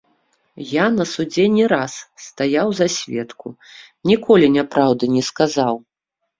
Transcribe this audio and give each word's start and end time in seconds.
Я 0.69 0.85
на 0.95 1.05
судзе 1.11 1.45
не 1.57 1.65
раз 1.73 1.93
стаяў 2.25 2.67
за 2.81 2.87
сведку, 2.97 3.47
ніколі 4.15 4.51
няпраўды 4.59 5.15
не 5.15 5.23
сказаў. 5.33 5.75